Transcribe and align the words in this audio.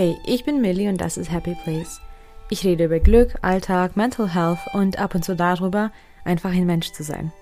Hey, 0.00 0.16
ich 0.24 0.44
bin 0.44 0.60
Millie 0.60 0.88
und 0.88 1.00
das 1.00 1.16
ist 1.16 1.32
Happy 1.32 1.56
Place. 1.64 2.00
Ich 2.50 2.62
rede 2.62 2.84
über 2.84 3.00
Glück, 3.00 3.34
Alltag, 3.42 3.96
Mental 3.96 4.32
Health 4.32 4.60
und 4.72 4.96
ab 4.96 5.16
und 5.16 5.24
zu 5.24 5.34
darüber, 5.34 5.90
einfach 6.24 6.52
ein 6.52 6.66
Mensch 6.66 6.92
zu 6.92 7.02
sein. 7.02 7.32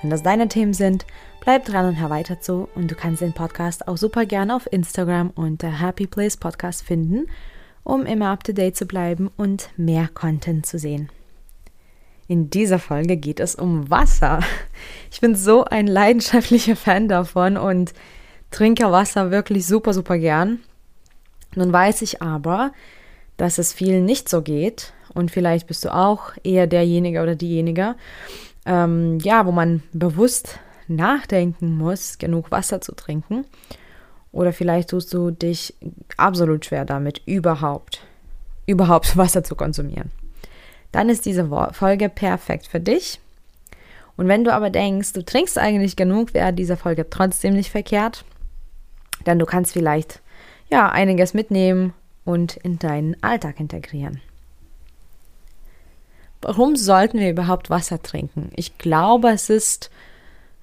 Wenn 0.00 0.10
das 0.10 0.22
deine 0.22 0.46
Themen 0.46 0.72
sind, 0.72 1.04
bleib 1.40 1.64
dran 1.64 1.84
und 1.84 2.00
hör 2.00 2.08
weiter 2.08 2.40
zu 2.40 2.68
und 2.76 2.92
du 2.92 2.94
kannst 2.94 3.22
den 3.22 3.32
Podcast 3.32 3.88
auch 3.88 3.96
super 3.96 4.24
gerne 4.24 4.54
auf 4.54 4.72
Instagram 4.72 5.30
unter 5.30 5.80
Happy 5.80 6.06
Place 6.06 6.36
Podcast 6.36 6.84
finden, 6.84 7.26
um 7.82 8.06
immer 8.06 8.30
up 8.30 8.44
to 8.44 8.52
date 8.52 8.76
zu 8.76 8.86
bleiben 8.86 9.28
und 9.36 9.70
mehr 9.76 10.06
Content 10.06 10.64
zu 10.64 10.78
sehen. 10.78 11.08
In 12.28 12.50
dieser 12.50 12.78
Folge 12.78 13.16
geht 13.16 13.40
es 13.40 13.56
um 13.56 13.90
Wasser. 13.90 14.38
Ich 15.10 15.20
bin 15.20 15.34
so 15.34 15.64
ein 15.64 15.88
leidenschaftlicher 15.88 16.76
Fan 16.76 17.08
davon 17.08 17.56
und 17.56 17.94
trinke 18.52 18.92
Wasser 18.92 19.32
wirklich 19.32 19.66
super, 19.66 19.92
super 19.92 20.18
gern. 20.18 20.60
Nun 21.56 21.72
weiß 21.72 22.02
ich 22.02 22.22
aber, 22.22 22.72
dass 23.36 23.58
es 23.58 23.72
vielen 23.72 24.04
nicht 24.04 24.28
so 24.28 24.42
geht 24.42 24.92
und 25.14 25.30
vielleicht 25.30 25.66
bist 25.66 25.84
du 25.84 25.92
auch 25.92 26.32
eher 26.44 26.66
derjenige 26.66 27.22
oder 27.22 27.34
diejenige, 27.34 27.96
ähm, 28.66 29.18
ja, 29.20 29.46
wo 29.46 29.52
man 29.52 29.82
bewusst 29.92 30.58
nachdenken 30.86 31.76
muss, 31.76 32.18
genug 32.18 32.50
Wasser 32.50 32.80
zu 32.80 32.92
trinken. 32.94 33.44
Oder 34.32 34.52
vielleicht 34.52 34.90
tust 34.90 35.12
du 35.14 35.30
dich 35.30 35.74
absolut 36.18 36.66
schwer 36.66 36.84
damit, 36.84 37.22
überhaupt, 37.24 38.00
überhaupt 38.66 39.16
Wasser 39.16 39.42
zu 39.42 39.54
konsumieren. 39.54 40.10
Dann 40.92 41.08
ist 41.08 41.24
diese 41.24 41.48
Folge 41.72 42.08
perfekt 42.08 42.66
für 42.66 42.80
dich. 42.80 43.20
Und 44.16 44.28
wenn 44.28 44.44
du 44.44 44.52
aber 44.52 44.70
denkst, 44.70 45.14
du 45.14 45.24
trinkst 45.24 45.58
eigentlich 45.58 45.96
genug, 45.96 46.34
wäre 46.34 46.52
diese 46.52 46.76
Folge 46.76 47.08
trotzdem 47.08 47.54
nicht 47.54 47.70
verkehrt. 47.70 48.24
Denn 49.26 49.38
du 49.38 49.46
kannst 49.46 49.72
vielleicht 49.72 50.20
ja 50.70 50.90
einiges 50.90 51.34
mitnehmen 51.34 51.94
und 52.24 52.56
in 52.56 52.78
deinen 52.78 53.22
Alltag 53.22 53.60
integrieren. 53.60 54.20
Warum 56.42 56.76
sollten 56.76 57.18
wir 57.18 57.30
überhaupt 57.30 57.70
Wasser 57.70 58.02
trinken? 58.02 58.50
Ich 58.54 58.78
glaube, 58.78 59.30
es 59.30 59.50
ist 59.50 59.90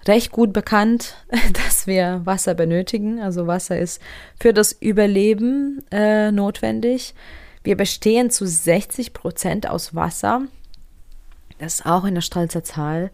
recht 0.05 0.31
gut 0.31 0.53
bekannt, 0.53 1.15
dass 1.65 1.87
wir 1.87 2.21
Wasser 2.25 2.53
benötigen. 2.53 3.19
Also 3.21 3.47
Wasser 3.47 3.77
ist 3.77 4.01
für 4.39 4.53
das 4.53 4.71
Überleben 4.71 5.83
äh, 5.91 6.31
notwendig. 6.31 7.13
Wir 7.63 7.77
bestehen 7.77 8.29
zu 8.29 8.45
60 8.45 9.13
Prozent 9.13 9.69
aus 9.69 9.95
Wasser. 9.95 10.43
Das 11.59 11.75
ist 11.75 11.85
auch 11.85 12.03
eine 12.03 12.21
stolze 12.21 12.63
Zahl. 12.63 13.11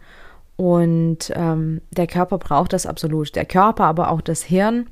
Und 0.55 1.31
ähm, 1.35 1.81
der 1.91 2.07
Körper 2.07 2.37
braucht 2.37 2.73
das 2.73 2.85
absolut. 2.85 3.35
Der 3.35 3.45
Körper, 3.45 3.85
aber 3.85 4.11
auch 4.11 4.21
das 4.21 4.43
Hirn. 4.43 4.87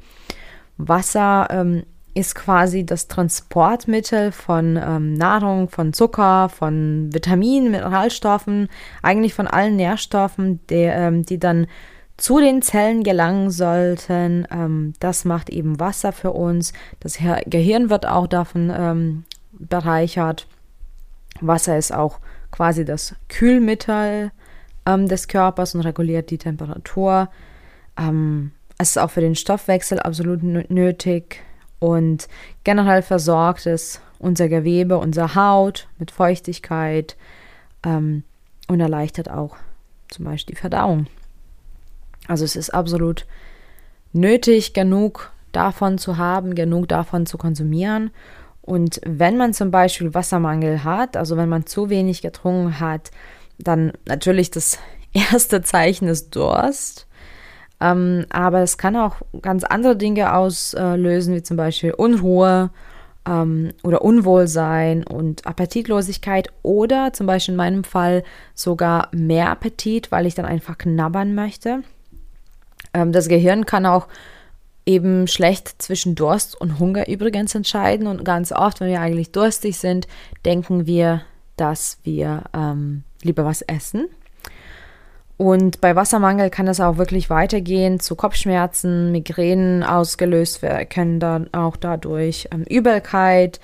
Wasser 0.77 1.47
ähm, 1.49 1.83
ist 2.13 2.33
quasi 2.33 2.83
das 2.85 3.07
Transportmittel 3.07 4.31
von 4.31 4.79
ähm, 4.81 5.13
Nahrung, 5.13 5.69
von 5.69 5.93
Zucker, 5.93 6.49
von 6.49 7.13
Vitaminen, 7.13 7.71
Mineralstoffen, 7.71 8.69
eigentlich 9.03 9.35
von 9.35 9.45
allen 9.45 9.75
Nährstoffen, 9.75 10.59
die, 10.67 10.75
ähm, 10.75 11.23
die 11.23 11.37
dann 11.37 11.67
zu 12.17 12.39
den 12.39 12.63
Zellen 12.63 13.03
gelangen 13.03 13.51
sollten. 13.51 14.47
Ähm, 14.49 14.93
das 14.99 15.25
macht 15.25 15.51
eben 15.51 15.79
Wasser 15.79 16.11
für 16.11 16.31
uns. 16.31 16.73
Das 16.99 17.19
Gehirn 17.45 17.91
wird 17.91 18.07
auch 18.07 18.25
davon 18.25 18.73
ähm, 18.75 19.23
bereichert. 19.51 20.47
Wasser 21.39 21.77
ist 21.77 21.93
auch 21.93 22.19
quasi 22.49 22.83
das 22.83 23.15
Kühlmittel 23.29 24.31
ähm, 24.87 25.07
des 25.07 25.27
Körpers 25.27 25.75
und 25.75 25.81
reguliert 25.81 26.31
die 26.31 26.39
Temperatur. 26.39 27.29
Ähm, 27.95 28.53
es 28.77 28.91
ist 28.91 28.97
auch 28.97 29.11
für 29.11 29.21
den 29.21 29.35
Stoffwechsel 29.35 29.99
absolut 29.99 30.43
nötig 30.43 31.43
und 31.79 32.27
generell 32.63 33.01
versorgt 33.01 33.65
es 33.65 34.01
unser 34.19 34.49
Gewebe, 34.49 34.97
unsere 34.97 35.35
Haut 35.35 35.87
mit 35.99 36.11
Feuchtigkeit 36.11 37.15
ähm, 37.83 38.23
und 38.67 38.79
erleichtert 38.79 39.29
auch 39.29 39.55
zum 40.09 40.25
Beispiel 40.25 40.55
die 40.55 40.61
Verdauung. 40.61 41.07
Also 42.27 42.45
es 42.45 42.55
ist 42.55 42.71
absolut 42.71 43.25
nötig, 44.13 44.73
genug 44.73 45.31
davon 45.51 45.97
zu 45.97 46.17
haben, 46.17 46.55
genug 46.55 46.87
davon 46.89 47.25
zu 47.25 47.37
konsumieren. 47.37 48.11
Und 48.61 48.99
wenn 49.05 49.37
man 49.37 49.53
zum 49.53 49.71
Beispiel 49.71 50.13
Wassermangel 50.13 50.83
hat, 50.83 51.15
also 51.15 51.37
wenn 51.37 51.49
man 51.49 51.65
zu 51.65 51.89
wenig 51.89 52.21
getrunken 52.21 52.79
hat, 52.79 53.11
dann 53.57 53.93
natürlich 54.05 54.51
das 54.51 54.79
erste 55.13 55.61
Zeichen 55.61 56.07
ist 56.07 56.35
Durst. 56.35 57.06
Ähm, 57.79 58.25
aber 58.29 58.61
es 58.61 58.77
kann 58.77 58.95
auch 58.95 59.17
ganz 59.41 59.63
andere 59.63 59.95
Dinge 59.95 60.33
auslösen, 60.33 61.35
wie 61.35 61.43
zum 61.43 61.57
Beispiel 61.57 61.93
Unruhe 61.93 62.71
ähm, 63.27 63.71
oder 63.83 64.01
Unwohlsein 64.01 65.03
und 65.03 65.45
Appetitlosigkeit 65.45 66.49
oder 66.63 67.13
zum 67.13 67.27
Beispiel 67.27 67.53
in 67.53 67.57
meinem 67.57 67.83
Fall 67.83 68.23
sogar 68.55 69.09
mehr 69.11 69.51
Appetit, 69.51 70.11
weil 70.11 70.25
ich 70.25 70.35
dann 70.35 70.45
einfach 70.45 70.77
knabbern 70.77 71.35
möchte. 71.35 71.83
Ähm, 72.93 73.11
das 73.11 73.27
Gehirn 73.27 73.65
kann 73.65 73.85
auch 73.85 74.07
eben 74.85 75.27
schlecht 75.27 75.81
zwischen 75.81 76.15
Durst 76.15 76.59
und 76.59 76.79
Hunger 76.79 77.07
übrigens 77.07 77.53
entscheiden 77.53 78.07
und 78.07 78.23
ganz 78.23 78.51
oft, 78.51 78.79
wenn 78.79 78.87
wir 78.87 79.01
eigentlich 79.01 79.31
durstig 79.31 79.77
sind, 79.77 80.07
denken 80.45 80.87
wir, 80.87 81.21
dass 81.57 81.99
wir 82.03 82.43
ähm, 82.55 83.03
lieber 83.21 83.43
was 83.43 83.61
essen 83.61 84.07
und 85.37 85.81
bei 85.81 85.95
Wassermangel 85.95 86.49
kann 86.49 86.67
es 86.67 86.79
auch 86.79 86.97
wirklich 86.97 87.29
weitergehen 87.29 87.99
zu 87.99 88.15
Kopfschmerzen, 88.15 89.11
Migränen 89.11 89.83
ausgelöst 89.83 90.63
werden, 90.63 90.89
können 90.89 91.19
dann 91.19 91.53
auch 91.53 91.77
dadurch 91.77 92.47
ähm, 92.51 92.63
Übelkeit. 92.63 93.59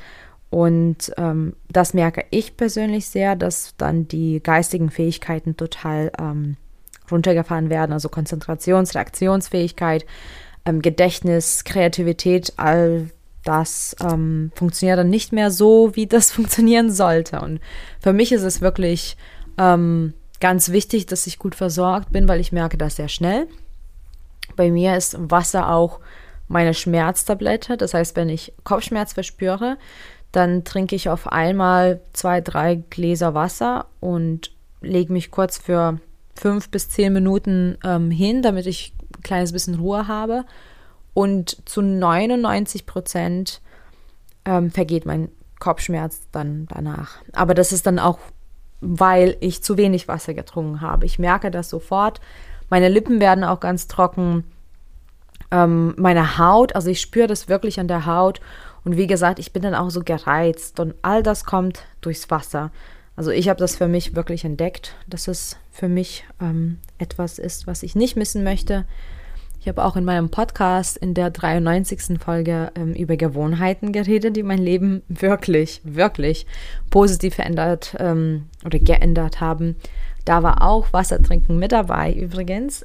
Und 0.51 1.11
ähm, 1.17 1.55
das 1.71 1.95
merke 1.95 2.25
ich 2.29 2.57
persönlich 2.57 3.07
sehr, 3.07 3.35
dass 3.35 3.75
dann 3.77 4.07
die 4.07 4.39
geistigen 4.43 4.91
Fähigkeiten 4.91 5.57
total 5.57 6.11
ähm, 6.19 6.57
runtergefahren 7.09 7.71
werden, 7.71 7.91
also 7.91 8.07
Konzentrations-, 8.07 8.93
Reaktionsfähigkeit, 8.93 10.05
ähm, 10.65 10.83
Gedächtnis, 10.83 11.63
Kreativität, 11.63 12.53
all 12.57 13.09
das 13.43 13.95
ähm, 13.99 14.51
funktioniert 14.53 14.99
dann 14.99 15.09
nicht 15.09 15.33
mehr 15.33 15.49
so, 15.49 15.95
wie 15.95 16.05
das 16.05 16.31
funktionieren 16.31 16.91
sollte. 16.91 17.41
Und 17.41 17.59
für 17.99 18.13
mich 18.13 18.31
ist 18.31 18.43
es 18.43 18.61
wirklich 18.61 19.17
ähm, 19.57 20.13
ganz 20.43 20.71
wichtig, 20.71 21.05
dass 21.05 21.25
ich 21.25 21.39
gut 21.39 21.55
versorgt 21.55 22.11
bin, 22.11 22.27
weil 22.27 22.41
ich 22.41 22.51
merke 22.51 22.77
das 22.77 22.97
sehr 22.97 23.07
schnell. 23.07 23.47
Bei 24.57 24.71
mir 24.71 24.97
ist 24.97 25.15
Wasser 25.17 25.71
auch 25.71 26.01
meine 26.49 26.73
Schmerztablette. 26.73 27.77
Das 27.77 27.93
heißt, 27.93 28.17
wenn 28.17 28.27
ich 28.27 28.51
Kopfschmerz 28.65 29.13
verspüre, 29.13 29.77
dann 30.33 30.65
trinke 30.65 30.97
ich 30.97 31.07
auf 31.07 31.31
einmal 31.31 32.01
zwei, 32.11 32.41
drei 32.41 32.75
Gläser 32.75 33.33
Wasser 33.33 33.85
und 34.01 34.51
lege 34.81 35.13
mich 35.13 35.31
kurz 35.31 35.57
für 35.57 36.01
fünf 36.35 36.69
bis 36.69 36.89
zehn 36.89 37.13
Minuten 37.13 37.77
ähm, 37.85 38.11
hin, 38.11 38.41
damit 38.41 38.65
ich 38.65 38.93
ein 39.15 39.21
kleines 39.23 39.53
bisschen 39.53 39.75
Ruhe 39.75 40.09
habe. 40.09 40.43
Und 41.13 41.69
zu 41.69 41.81
99 41.81 42.85
Prozent 42.85 43.61
ähm, 44.43 44.71
vergeht 44.71 45.05
mein 45.05 45.29
Kopfschmerz 45.61 46.19
dann 46.33 46.67
danach. 46.67 47.21
Aber 47.31 47.53
das 47.53 47.71
ist 47.71 47.87
dann 47.87 47.97
auch 47.97 48.19
weil 48.83 49.37
ich 49.39 49.63
zu 49.63 49.77
wenig 49.77 50.07
Wasser 50.07 50.33
getrunken 50.33 50.81
habe. 50.81 51.05
Ich 51.05 51.17
merke 51.17 51.49
das 51.49 51.69
sofort. 51.69 52.19
Meine 52.69 52.89
Lippen 52.89 53.19
werden 53.19 53.43
auch 53.43 53.59
ganz 53.59 53.87
trocken. 53.87 54.43
Ähm, 55.51 55.93
meine 55.97 56.37
Haut, 56.37 56.75
also 56.75 56.89
ich 56.89 56.99
spüre 56.99 57.27
das 57.27 57.47
wirklich 57.47 57.79
an 57.79 57.87
der 57.87 58.05
Haut. 58.05 58.41
Und 58.83 58.97
wie 58.97 59.07
gesagt, 59.07 59.39
ich 59.39 59.53
bin 59.53 59.63
dann 59.63 59.75
auch 59.75 59.89
so 59.89 60.01
gereizt. 60.01 60.79
Und 60.79 60.95
all 61.01 61.23
das 61.23 61.45
kommt 61.45 61.85
durchs 62.01 62.29
Wasser. 62.29 62.71
Also 63.15 63.31
ich 63.31 63.47
habe 63.47 63.59
das 63.59 63.75
für 63.75 63.87
mich 63.87 64.15
wirklich 64.15 64.43
entdeckt, 64.43 64.95
dass 65.07 65.27
es 65.27 65.57
für 65.71 65.87
mich 65.87 66.25
ähm, 66.41 66.79
etwas 66.97 67.39
ist, 67.39 67.67
was 67.67 67.83
ich 67.83 67.95
nicht 67.95 68.15
missen 68.17 68.43
möchte. 68.43 68.85
Ich 69.63 69.69
habe 69.69 69.85
auch 69.85 69.95
in 69.95 70.03
meinem 70.03 70.27
Podcast 70.27 70.97
in 70.97 71.13
der 71.13 71.29
93. 71.29 72.19
Folge 72.19 72.73
ähm, 72.75 72.93
über 72.95 73.15
Gewohnheiten 73.15 73.93
geredet, 73.93 74.35
die 74.35 74.43
mein 74.43 74.57
Leben 74.57 75.03
wirklich, 75.07 75.79
wirklich 75.85 76.45
positiv 76.89 77.35
verändert 77.35 77.95
ähm, 77.97 78.47
oder 78.65 78.77
geändert 78.77 79.39
haben. 79.39 79.77
Da 80.25 80.43
war 80.43 80.63
auch 80.63 80.91
Wassertrinken 80.91 81.59
mit 81.59 81.71
dabei 81.71 82.11
übrigens, 82.11 82.83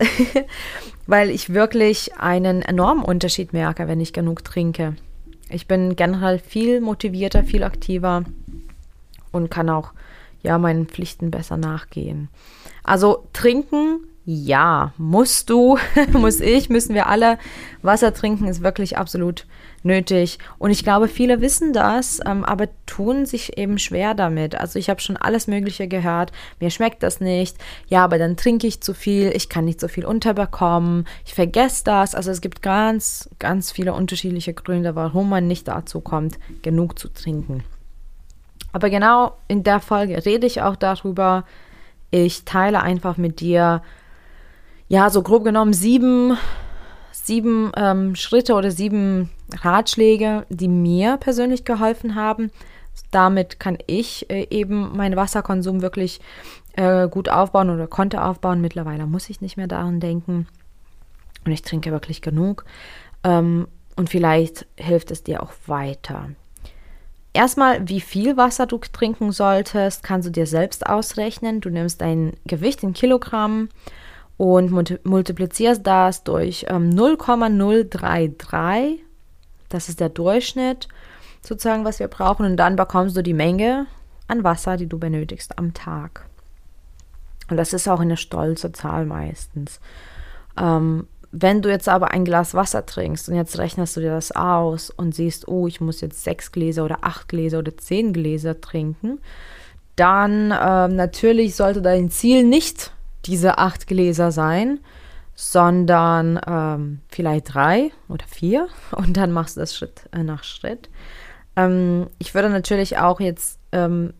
weil 1.08 1.30
ich 1.30 1.52
wirklich 1.52 2.16
einen 2.16 2.62
enormen 2.62 3.02
Unterschied 3.02 3.52
merke, 3.52 3.88
wenn 3.88 4.00
ich 4.00 4.12
genug 4.12 4.44
trinke. 4.44 4.94
Ich 5.50 5.66
bin 5.66 5.96
generell 5.96 6.38
viel 6.38 6.80
motivierter, 6.80 7.42
viel 7.42 7.64
aktiver 7.64 8.22
und 9.32 9.50
kann 9.50 9.68
auch 9.68 9.94
ja 10.44 10.58
meinen 10.58 10.86
Pflichten 10.86 11.32
besser 11.32 11.56
nachgehen. 11.56 12.28
Also 12.84 13.26
trinken 13.32 13.98
Ja, 14.30 14.92
musst 14.98 15.48
du, 15.48 15.78
muss 16.12 16.40
ich, 16.40 16.68
müssen 16.68 16.94
wir 16.94 17.06
alle. 17.06 17.38
Wasser 17.80 18.12
trinken 18.12 18.46
ist 18.46 18.62
wirklich 18.62 18.98
absolut 18.98 19.46
nötig. 19.82 20.38
Und 20.58 20.70
ich 20.70 20.84
glaube, 20.84 21.08
viele 21.08 21.40
wissen 21.40 21.72
das, 21.72 22.20
ähm, 22.26 22.44
aber 22.44 22.68
tun 22.84 23.24
sich 23.24 23.56
eben 23.56 23.78
schwer 23.78 24.12
damit. 24.12 24.54
Also 24.54 24.78
ich 24.78 24.90
habe 24.90 25.00
schon 25.00 25.16
alles 25.16 25.46
Mögliche 25.46 25.88
gehört. 25.88 26.32
Mir 26.60 26.68
schmeckt 26.68 27.02
das 27.02 27.20
nicht. 27.20 27.56
Ja, 27.86 28.04
aber 28.04 28.18
dann 28.18 28.36
trinke 28.36 28.66
ich 28.66 28.82
zu 28.82 28.92
viel. 28.92 29.32
Ich 29.34 29.48
kann 29.48 29.64
nicht 29.64 29.80
so 29.80 29.88
viel 29.88 30.04
unterbekommen. 30.04 31.06
Ich 31.24 31.32
vergesse 31.32 31.84
das. 31.84 32.14
Also 32.14 32.30
es 32.30 32.42
gibt 32.42 32.60
ganz, 32.60 33.30
ganz 33.38 33.72
viele 33.72 33.94
unterschiedliche 33.94 34.52
Gründe, 34.52 34.94
warum 34.94 35.30
man 35.30 35.46
nicht 35.46 35.68
dazu 35.68 36.02
kommt, 36.02 36.38
genug 36.60 36.98
zu 36.98 37.08
trinken. 37.08 37.64
Aber 38.72 38.90
genau 38.90 39.38
in 39.48 39.62
der 39.62 39.80
Folge 39.80 40.26
rede 40.26 40.46
ich 40.46 40.60
auch 40.60 40.76
darüber. 40.76 41.46
Ich 42.10 42.44
teile 42.44 42.82
einfach 42.82 43.16
mit 43.16 43.40
dir, 43.40 43.80
ja, 44.88 45.10
so 45.10 45.22
grob 45.22 45.44
genommen 45.44 45.72
sieben, 45.72 46.36
sieben 47.12 47.70
ähm, 47.76 48.14
Schritte 48.14 48.54
oder 48.54 48.70
sieben 48.70 49.30
Ratschläge, 49.60 50.46
die 50.48 50.68
mir 50.68 51.18
persönlich 51.18 51.64
geholfen 51.64 52.14
haben. 52.14 52.50
Damit 53.10 53.60
kann 53.60 53.78
ich 53.86 54.28
äh, 54.30 54.46
eben 54.50 54.96
meinen 54.96 55.16
Wasserkonsum 55.16 55.82
wirklich 55.82 56.20
äh, 56.72 57.08
gut 57.08 57.28
aufbauen 57.28 57.70
oder 57.70 57.86
konnte 57.86 58.22
aufbauen. 58.22 58.60
Mittlerweile 58.60 59.06
muss 59.06 59.30
ich 59.30 59.40
nicht 59.40 59.56
mehr 59.56 59.66
daran 59.66 60.00
denken. 60.00 60.46
Und 61.44 61.52
ich 61.52 61.62
trinke 61.62 61.90
wirklich 61.92 62.22
genug. 62.22 62.64
Ähm, 63.24 63.68
und 63.96 64.10
vielleicht 64.10 64.66
hilft 64.76 65.10
es 65.10 65.22
dir 65.22 65.42
auch 65.42 65.52
weiter. 65.66 66.30
Erstmal, 67.32 67.88
wie 67.88 68.00
viel 68.00 68.36
Wasser 68.36 68.66
du 68.66 68.78
trinken 68.78 69.32
solltest, 69.32 70.02
kannst 70.02 70.28
du 70.28 70.32
dir 70.32 70.46
selbst 70.46 70.86
ausrechnen. 70.86 71.60
Du 71.60 71.68
nimmst 71.68 72.00
dein 72.00 72.32
Gewicht 72.46 72.82
in 72.82 72.94
Kilogramm 72.94 73.68
und 74.38 75.04
multiplizierst 75.04 75.86
das 75.86 76.24
durch 76.24 76.64
ähm, 76.68 76.88
0,033. 76.90 79.04
Das 79.68 79.90
ist 79.90 80.00
der 80.00 80.08
Durchschnitt 80.08 80.88
sozusagen, 81.42 81.84
was 81.84 81.98
wir 81.98 82.08
brauchen. 82.08 82.46
Und 82.46 82.56
dann 82.56 82.76
bekommst 82.76 83.14
du 83.16 83.22
die 83.22 83.34
Menge 83.34 83.86
an 84.28 84.44
Wasser, 84.44 84.76
die 84.76 84.86
du 84.86 84.98
benötigst 84.98 85.58
am 85.58 85.74
Tag. 85.74 86.24
Und 87.50 87.56
das 87.56 87.72
ist 87.72 87.88
auch 87.88 87.98
eine 88.00 88.16
stolze 88.16 88.70
Zahl 88.72 89.06
meistens. 89.06 89.80
Ähm, 90.56 91.08
wenn 91.32 91.60
du 91.60 91.68
jetzt 91.68 91.88
aber 91.88 92.12
ein 92.12 92.24
Glas 92.24 92.54
Wasser 92.54 92.86
trinkst 92.86 93.28
und 93.28 93.34
jetzt 93.34 93.58
rechnest 93.58 93.96
du 93.96 94.00
dir 94.00 94.12
das 94.12 94.30
aus 94.32 94.90
und 94.90 95.16
siehst, 95.16 95.48
oh, 95.48 95.66
ich 95.66 95.80
muss 95.80 96.00
jetzt 96.00 96.22
sechs 96.22 96.52
Gläser 96.52 96.84
oder 96.84 96.98
acht 97.02 97.28
Gläser 97.28 97.58
oder 97.58 97.76
zehn 97.76 98.12
Gläser 98.12 98.60
trinken, 98.60 99.18
dann 99.96 100.54
ähm, 100.58 100.94
natürlich 100.94 101.56
sollte 101.56 101.82
dein 101.82 102.08
Ziel 102.10 102.44
nicht 102.44 102.92
diese 103.28 103.58
acht 103.58 103.86
Gläser 103.86 104.32
sein, 104.32 104.80
sondern 105.34 106.40
ähm, 106.48 107.00
vielleicht 107.08 107.54
drei 107.54 107.92
oder 108.08 108.24
vier 108.26 108.66
und 108.90 109.16
dann 109.16 109.30
machst 109.30 109.56
du 109.56 109.60
das 109.60 109.76
Schritt 109.76 110.08
äh, 110.12 110.24
nach 110.24 110.42
Schritt. 110.42 110.90
Ähm, 111.54 112.08
ich 112.18 112.34
würde 112.34 112.50
natürlich 112.50 112.98
auch 112.98 113.20
jetzt 113.20 113.60
ähm, 113.70 114.14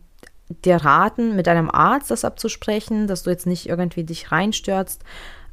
dir 0.63 0.77
raten, 0.77 1.35
mit 1.35 1.47
deinem 1.47 1.69
Arzt 1.69 2.09
das 2.09 2.23
abzusprechen, 2.23 3.07
dass 3.07 3.23
du 3.23 3.31
jetzt 3.31 3.47
nicht 3.47 3.67
irgendwie 3.67 4.03
dich 4.03 4.31
reinstürzt, 4.31 5.03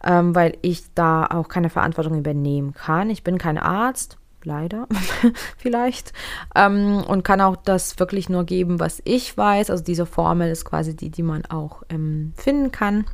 ähm, 0.04 0.34
weil 0.34 0.56
ich 0.62 0.84
da 0.94 1.26
auch 1.26 1.48
keine 1.48 1.68
Verantwortung 1.70 2.16
übernehmen 2.18 2.72
kann. 2.72 3.10
Ich 3.10 3.24
bin 3.24 3.36
kein 3.36 3.58
Arzt, 3.58 4.18
leider 4.44 4.86
vielleicht, 5.58 6.12
ähm, 6.54 7.02
und 7.06 7.24
kann 7.24 7.40
auch 7.40 7.56
das 7.56 7.98
wirklich 7.98 8.28
nur 8.28 8.44
geben, 8.44 8.78
was 8.78 9.02
ich 9.04 9.36
weiß. 9.36 9.70
Also 9.70 9.82
diese 9.82 10.06
Formel 10.06 10.50
ist 10.50 10.64
quasi 10.64 10.94
die, 10.94 11.10
die 11.10 11.24
man 11.24 11.44
auch 11.46 11.82
ähm, 11.88 12.32
finden 12.36 12.70
kann 12.70 13.04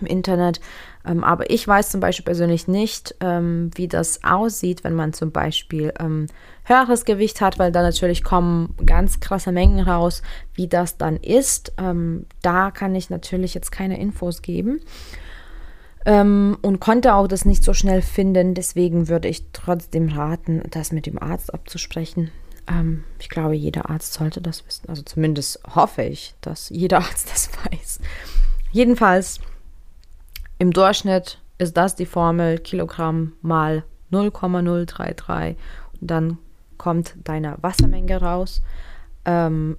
im 0.00 0.06
Internet. 0.06 0.60
Ähm, 1.06 1.22
aber 1.24 1.50
ich 1.50 1.66
weiß 1.66 1.90
zum 1.90 2.00
Beispiel 2.00 2.24
persönlich 2.24 2.68
nicht, 2.68 3.14
ähm, 3.20 3.70
wie 3.74 3.88
das 3.88 4.24
aussieht, 4.24 4.84
wenn 4.84 4.94
man 4.94 5.12
zum 5.12 5.32
Beispiel 5.32 5.92
ähm, 5.98 6.26
höheres 6.64 7.04
Gewicht 7.04 7.40
hat, 7.40 7.58
weil 7.58 7.72
da 7.72 7.82
natürlich 7.82 8.24
kommen 8.24 8.74
ganz 8.84 9.20
krasse 9.20 9.52
Mengen 9.52 9.80
raus, 9.80 10.22
wie 10.54 10.68
das 10.68 10.96
dann 10.96 11.16
ist. 11.16 11.72
Ähm, 11.78 12.26
da 12.42 12.70
kann 12.70 12.94
ich 12.94 13.10
natürlich 13.10 13.54
jetzt 13.54 13.70
keine 13.70 14.00
Infos 14.00 14.42
geben 14.42 14.80
ähm, 16.04 16.58
und 16.62 16.80
konnte 16.80 17.14
auch 17.14 17.26
das 17.26 17.44
nicht 17.44 17.64
so 17.64 17.74
schnell 17.74 18.02
finden. 18.02 18.54
Deswegen 18.54 19.08
würde 19.08 19.28
ich 19.28 19.44
trotzdem 19.52 20.08
raten, 20.08 20.62
das 20.70 20.92
mit 20.92 21.06
dem 21.06 21.20
Arzt 21.20 21.52
abzusprechen. 21.52 22.30
Ähm, 22.68 23.04
ich 23.18 23.28
glaube, 23.28 23.54
jeder 23.54 23.90
Arzt 23.90 24.12
sollte 24.14 24.40
das 24.40 24.66
wissen. 24.66 24.88
Also 24.88 25.02
zumindest 25.02 25.60
hoffe 25.74 26.02
ich, 26.02 26.34
dass 26.40 26.70
jeder 26.70 26.98
Arzt 26.98 27.30
das 27.30 27.50
weiß. 27.70 28.00
Jedenfalls 28.72 29.40
im 30.58 30.72
Durchschnitt 30.72 31.40
ist 31.58 31.76
das 31.76 31.94
die 31.94 32.06
Formel 32.06 32.58
Kilogramm 32.58 33.32
mal 33.42 33.84
0,033 34.10 35.56
und 36.00 36.10
dann 36.10 36.38
kommt 36.78 37.14
deine 37.24 37.56
Wassermenge 37.60 38.20
raus. 38.20 38.62
Ähm, 39.24 39.76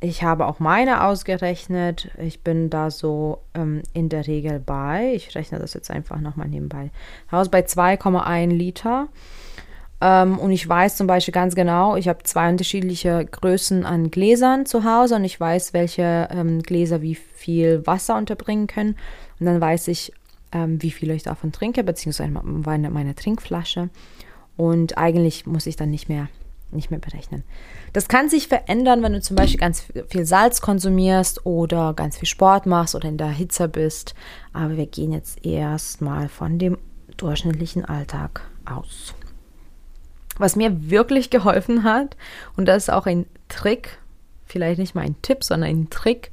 ich 0.00 0.22
habe 0.22 0.46
auch 0.46 0.60
meine 0.60 1.04
ausgerechnet. 1.04 2.10
Ich 2.18 2.42
bin 2.42 2.70
da 2.70 2.90
so 2.90 3.42
ähm, 3.54 3.82
in 3.94 4.08
der 4.08 4.26
Regel 4.26 4.60
bei. 4.60 5.12
Ich 5.14 5.34
rechne 5.34 5.58
das 5.58 5.74
jetzt 5.74 5.90
einfach 5.90 6.20
nochmal 6.20 6.48
nebenbei 6.48 6.90
raus. 7.32 7.48
Bei 7.48 7.60
2,1 7.60 8.48
Liter. 8.48 9.08
Ähm, 10.00 10.38
und 10.38 10.52
ich 10.52 10.68
weiß 10.68 10.96
zum 10.96 11.08
Beispiel 11.08 11.32
ganz 11.32 11.56
genau, 11.56 11.96
ich 11.96 12.06
habe 12.06 12.22
zwei 12.22 12.48
unterschiedliche 12.48 13.24
Größen 13.24 13.84
an 13.84 14.12
Gläsern 14.12 14.64
zu 14.66 14.84
Hause 14.84 15.16
und 15.16 15.24
ich 15.24 15.40
weiß, 15.40 15.72
welche 15.72 16.28
ähm, 16.30 16.62
Gläser 16.62 17.02
wie 17.02 17.16
viel 17.16 17.84
Wasser 17.84 18.16
unterbringen 18.16 18.68
können. 18.68 18.94
Und 19.40 19.46
dann 19.46 19.60
weiß 19.60 19.88
ich, 19.88 20.12
ähm, 20.52 20.82
wie 20.82 20.90
viel 20.90 21.10
ich 21.10 21.22
davon 21.22 21.52
trinke, 21.52 21.84
beziehungsweise 21.84 22.30
meine, 22.30 22.90
meine 22.90 23.14
Trinkflasche. 23.14 23.90
Und 24.56 24.98
eigentlich 24.98 25.46
muss 25.46 25.66
ich 25.66 25.76
dann 25.76 25.90
nicht 25.90 26.08
mehr 26.08 26.28
nicht 26.70 26.90
mehr 26.90 27.00
berechnen. 27.00 27.44
Das 27.92 28.08
kann 28.08 28.28
sich 28.28 28.48
verändern, 28.48 29.02
wenn 29.02 29.12
du 29.12 29.20
zum 29.20 29.36
Beispiel 29.36 29.60
ganz 29.60 29.86
viel 30.08 30.26
Salz 30.26 30.60
konsumierst 30.60 31.46
oder 31.46 31.94
ganz 31.94 32.18
viel 32.18 32.28
Sport 32.28 32.66
machst 32.66 32.94
oder 32.94 33.08
in 33.08 33.16
der 33.16 33.30
Hitze 33.30 33.68
bist. 33.68 34.14
Aber 34.52 34.76
wir 34.76 34.86
gehen 34.86 35.12
jetzt 35.12 35.44
erstmal 35.44 36.28
von 36.28 36.58
dem 36.58 36.78
durchschnittlichen 37.16 37.84
Alltag 37.84 38.42
aus. 38.64 39.14
Was 40.36 40.56
mir 40.56 40.90
wirklich 40.90 41.30
geholfen 41.30 41.84
hat, 41.84 42.16
und 42.56 42.66
das 42.66 42.84
ist 42.84 42.90
auch 42.90 43.06
ein 43.06 43.26
Trick, 43.48 43.98
vielleicht 44.44 44.78
nicht 44.78 44.94
mal 44.94 45.02
ein 45.04 45.20
Tipp, 45.22 45.42
sondern 45.42 45.70
ein 45.70 45.90
Trick, 45.90 46.30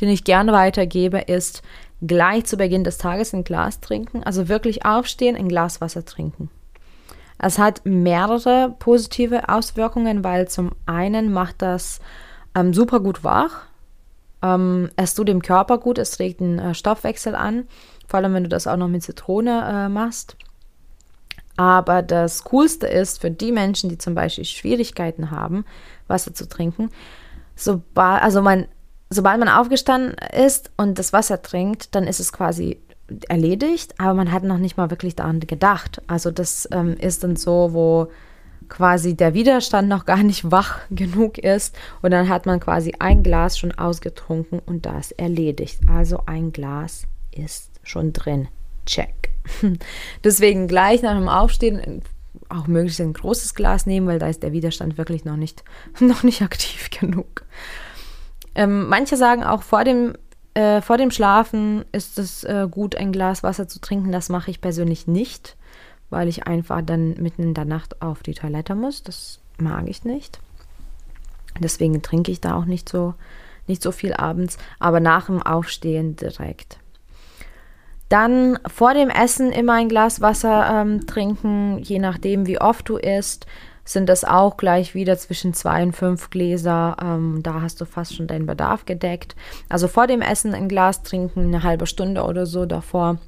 den 0.00 0.08
ich 0.08 0.24
gerne 0.24 0.52
weitergebe, 0.52 1.20
ist 1.20 1.62
gleich 2.02 2.44
zu 2.46 2.56
Beginn 2.56 2.84
des 2.84 2.98
Tages 2.98 3.32
ein 3.32 3.44
Glas 3.44 3.80
trinken. 3.80 4.22
Also 4.22 4.48
wirklich 4.48 4.84
aufstehen, 4.84 5.36
ein 5.36 5.48
Glas 5.48 5.80
Wasser 5.80 6.04
trinken. 6.04 6.50
Es 7.38 7.58
hat 7.58 7.82
mehrere 7.84 8.74
positive 8.78 9.48
Auswirkungen, 9.48 10.24
weil 10.24 10.48
zum 10.48 10.72
einen 10.86 11.32
macht 11.32 11.62
das 11.62 12.00
ähm, 12.54 12.72
super 12.72 13.00
gut 13.00 13.24
wach. 13.24 13.66
Ähm, 14.42 14.90
es 14.96 15.14
tut 15.14 15.28
dem 15.28 15.42
Körper 15.42 15.78
gut, 15.78 15.98
es 15.98 16.18
regt 16.18 16.40
den 16.40 16.58
äh, 16.58 16.74
Stoffwechsel 16.74 17.34
an, 17.34 17.66
vor 18.06 18.18
allem 18.18 18.34
wenn 18.34 18.44
du 18.44 18.48
das 18.48 18.66
auch 18.66 18.76
noch 18.76 18.88
mit 18.88 19.02
Zitrone 19.02 19.86
äh, 19.86 19.88
machst. 19.88 20.36
Aber 21.56 22.02
das 22.02 22.44
Coolste 22.44 22.86
ist 22.86 23.20
für 23.20 23.30
die 23.30 23.52
Menschen, 23.52 23.88
die 23.88 23.98
zum 23.98 24.14
Beispiel 24.14 24.44
Schwierigkeiten 24.44 25.30
haben, 25.30 25.64
Wasser 26.08 26.34
zu 26.34 26.48
trinken, 26.48 26.90
sobald, 27.54 28.22
also 28.22 28.42
man, 28.42 28.66
sobald 29.10 29.38
man 29.38 29.48
aufgestanden 29.48 30.16
ist 30.36 30.70
und 30.76 30.98
das 30.98 31.12
Wasser 31.12 31.42
trinkt, 31.42 31.94
dann 31.94 32.04
ist 32.04 32.20
es 32.20 32.32
quasi 32.32 32.78
erledigt, 33.28 33.94
aber 33.98 34.14
man 34.14 34.32
hat 34.32 34.44
noch 34.44 34.58
nicht 34.58 34.76
mal 34.76 34.90
wirklich 34.90 35.14
daran 35.14 35.40
gedacht. 35.40 36.00
Also 36.06 36.30
das 36.30 36.68
ähm, 36.72 36.96
ist 36.96 37.22
dann 37.22 37.36
so, 37.36 37.70
wo 37.72 38.08
quasi 38.68 39.14
der 39.14 39.34
Widerstand 39.34 39.88
noch 39.88 40.06
gar 40.06 40.22
nicht 40.22 40.50
wach 40.50 40.80
genug 40.90 41.38
ist 41.38 41.76
und 42.02 42.10
dann 42.10 42.28
hat 42.28 42.46
man 42.46 42.60
quasi 42.60 42.94
ein 42.98 43.22
Glas 43.22 43.58
schon 43.58 43.72
ausgetrunken 43.72 44.58
und 44.58 44.86
das 44.86 45.12
erledigt. 45.12 45.80
Also 45.86 46.22
ein 46.26 46.52
Glas 46.52 47.06
ist 47.30 47.70
schon 47.82 48.12
drin. 48.12 48.48
Check. 48.86 49.30
Deswegen 50.24 50.68
gleich 50.68 51.02
nach 51.02 51.16
dem 51.16 51.28
Aufstehen 51.28 52.02
auch 52.48 52.66
möglichst 52.66 53.00
ein 53.00 53.12
großes 53.12 53.54
Glas 53.54 53.86
nehmen, 53.86 54.06
weil 54.06 54.18
da 54.18 54.28
ist 54.28 54.42
der 54.42 54.52
Widerstand 54.52 54.98
wirklich 54.98 55.24
noch 55.24 55.36
nicht, 55.36 55.64
noch 56.00 56.22
nicht 56.22 56.42
aktiv 56.42 56.90
genug. 56.90 57.44
Ähm, 58.54 58.88
manche 58.88 59.16
sagen 59.16 59.42
auch 59.44 59.62
vor 59.62 59.84
dem 59.84 60.14
äh, 60.54 60.80
vor 60.80 60.96
dem 60.96 61.10
Schlafen 61.10 61.84
ist 61.90 62.18
es 62.18 62.44
äh, 62.44 62.68
gut, 62.70 62.94
ein 62.94 63.12
Glas 63.12 63.42
Wasser 63.42 63.66
zu 63.66 63.80
trinken. 63.80 64.12
Das 64.12 64.28
mache 64.28 64.50
ich 64.50 64.60
persönlich 64.60 65.06
nicht, 65.08 65.56
weil 66.10 66.28
ich 66.28 66.46
einfach 66.46 66.80
dann 66.82 67.14
mitten 67.14 67.42
in 67.42 67.54
der 67.54 67.64
Nacht 67.64 68.00
auf 68.00 68.22
die 68.22 68.34
Toilette 68.34 68.76
muss. 68.76 69.02
Das 69.02 69.40
mag 69.58 69.88
ich 69.88 70.04
nicht. 70.04 70.38
Deswegen 71.58 72.02
trinke 72.02 72.30
ich 72.30 72.40
da 72.40 72.56
auch 72.56 72.64
nicht 72.64 72.88
so, 72.88 73.14
nicht 73.66 73.82
so 73.82 73.92
viel 73.92 74.14
abends, 74.14 74.58
aber 74.78 75.00
nach 75.00 75.26
dem 75.26 75.42
Aufstehen 75.42 76.16
direkt. 76.16 76.78
Dann 78.08 78.58
vor 78.66 78.94
dem 78.94 79.08
Essen 79.08 79.50
immer 79.50 79.74
ein 79.74 79.88
Glas 79.88 80.20
Wasser 80.20 80.82
ähm, 80.82 81.06
trinken, 81.06 81.78
je 81.78 81.98
nachdem, 81.98 82.46
wie 82.46 82.60
oft 82.60 82.88
du 82.88 82.96
isst 82.96 83.46
sind 83.84 84.08
das 84.08 84.24
auch 84.24 84.56
gleich 84.56 84.94
wieder 84.94 85.18
zwischen 85.18 85.54
zwei 85.54 85.82
und 85.82 85.92
fünf 85.92 86.30
Gläser. 86.30 86.96
Ähm, 87.02 87.40
da 87.42 87.60
hast 87.60 87.80
du 87.80 87.84
fast 87.84 88.14
schon 88.14 88.26
deinen 88.26 88.46
Bedarf 88.46 88.86
gedeckt. 88.86 89.36
Also 89.68 89.88
vor 89.88 90.06
dem 90.06 90.22
Essen 90.22 90.54
ein 90.54 90.68
Glas 90.68 91.02
trinken, 91.02 91.46
eine 91.46 91.62
halbe 91.62 91.86
Stunde 91.86 92.22
oder 92.22 92.46
so 92.46 92.64
davor. 92.66 93.18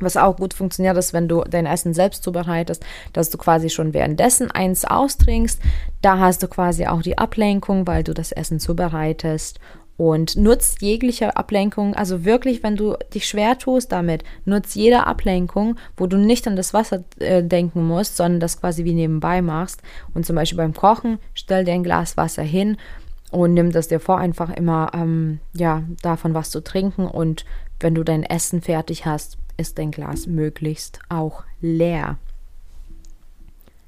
Was 0.00 0.16
auch 0.16 0.36
gut 0.36 0.54
funktioniert, 0.54 0.96
ist, 0.96 1.12
wenn 1.12 1.28
du 1.28 1.44
dein 1.48 1.66
Essen 1.66 1.92
selbst 1.92 2.24
zubereitest, 2.24 2.84
dass 3.12 3.30
du 3.30 3.38
quasi 3.38 3.68
schon 3.68 3.92
währenddessen 3.92 4.50
eins 4.50 4.84
austrinkst. 4.84 5.60
Da 6.00 6.18
hast 6.18 6.42
du 6.42 6.48
quasi 6.48 6.86
auch 6.86 7.02
die 7.02 7.18
Ablenkung, 7.18 7.86
weil 7.86 8.02
du 8.02 8.14
das 8.14 8.32
Essen 8.32 8.60
zubereitest 8.60 9.60
und 10.00 10.34
nutzt 10.34 10.80
jegliche 10.80 11.36
Ablenkung, 11.36 11.94
also 11.94 12.24
wirklich, 12.24 12.62
wenn 12.62 12.74
du 12.74 12.96
dich 13.12 13.28
schwer 13.28 13.58
tust 13.58 13.92
damit, 13.92 14.24
nutzt 14.46 14.74
jede 14.74 15.06
Ablenkung, 15.06 15.76
wo 15.94 16.06
du 16.06 16.16
nicht 16.16 16.48
an 16.48 16.56
das 16.56 16.72
Wasser 16.72 17.04
äh, 17.18 17.42
denken 17.42 17.86
musst, 17.86 18.16
sondern 18.16 18.40
das 18.40 18.58
quasi 18.58 18.84
wie 18.84 18.94
nebenbei 18.94 19.42
machst. 19.42 19.82
Und 20.14 20.24
zum 20.24 20.36
Beispiel 20.36 20.56
beim 20.56 20.72
Kochen, 20.72 21.18
stell 21.34 21.66
dir 21.66 21.74
ein 21.74 21.82
Glas 21.82 22.16
Wasser 22.16 22.42
hin 22.42 22.78
und 23.30 23.52
nimm 23.52 23.72
das 23.72 23.88
dir 23.88 24.00
vor, 24.00 24.16
einfach 24.16 24.48
immer 24.48 24.90
ähm, 24.94 25.40
ja, 25.52 25.82
davon 26.00 26.32
was 26.32 26.48
zu 26.48 26.64
trinken. 26.64 27.06
Und 27.06 27.44
wenn 27.78 27.94
du 27.94 28.02
dein 28.02 28.22
Essen 28.22 28.62
fertig 28.62 29.04
hast, 29.04 29.36
ist 29.58 29.76
dein 29.76 29.90
Glas 29.90 30.26
möglichst 30.26 30.98
auch 31.10 31.44
leer. 31.60 32.16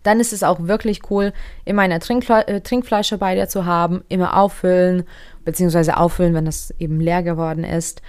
Dann 0.03 0.21
ist 0.21 0.33
es 0.33 0.43
auch 0.43 0.67
wirklich 0.67 1.11
cool, 1.11 1.33
immer 1.65 1.83
eine 1.83 1.95
äh, 1.95 2.61
Trinkflasche 2.61 3.19
bei 3.19 3.35
dir 3.35 3.49
zu 3.49 3.67
haben, 3.67 4.03
immer 4.09 4.37
auffüllen, 4.37 5.05
beziehungsweise 5.45 5.97
auffüllen, 5.97 6.35
wenn 6.35 6.47
es 6.47 6.75
eben 6.79 7.01
leer 7.01 7.23
geworden 7.23 7.65
ist. 7.65 8.03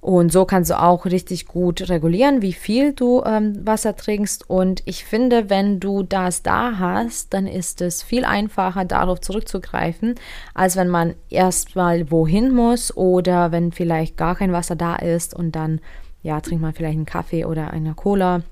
Und 0.00 0.30
so 0.30 0.44
kannst 0.44 0.70
du 0.70 0.80
auch 0.80 1.06
richtig 1.06 1.46
gut 1.46 1.88
regulieren, 1.88 2.40
wie 2.40 2.52
viel 2.52 2.92
du 2.92 3.22
ähm, 3.24 3.66
Wasser 3.66 3.96
trinkst. 3.96 4.48
Und 4.48 4.82
ich 4.84 5.04
finde, 5.04 5.50
wenn 5.50 5.80
du 5.80 6.04
das 6.04 6.42
da 6.42 6.78
hast, 6.78 7.34
dann 7.34 7.48
ist 7.48 7.80
es 7.80 8.04
viel 8.04 8.24
einfacher, 8.24 8.84
darauf 8.84 9.20
zurückzugreifen, 9.20 10.14
als 10.54 10.76
wenn 10.76 10.88
man 10.88 11.14
erstmal 11.30 12.12
wohin 12.12 12.54
muss 12.54 12.96
oder 12.96 13.50
wenn 13.50 13.72
vielleicht 13.72 14.16
gar 14.16 14.36
kein 14.36 14.52
Wasser 14.52 14.76
da 14.76 14.94
ist 14.94 15.34
und 15.34 15.56
dann, 15.56 15.80
ja, 16.22 16.40
trinkt 16.40 16.62
man 16.62 16.74
vielleicht 16.74 16.96
einen 16.96 17.06
Kaffee 17.06 17.44
oder 17.44 17.72
eine 17.72 17.94
Cola 17.94 18.42